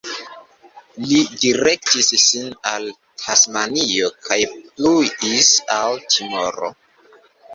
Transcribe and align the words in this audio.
Li 1.09 1.17
direktis 1.41 2.07
sin 2.21 2.47
al 2.71 2.87
Tasmanio 3.23 4.09
kaj 4.29 4.39
pluis 4.55 5.51
al 5.77 6.01
Timoro. 6.15 6.73